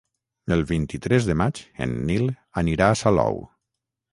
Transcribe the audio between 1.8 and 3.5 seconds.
en Nil anirà a Salou.